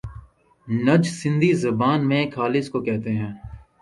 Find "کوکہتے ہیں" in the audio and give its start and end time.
2.69-3.31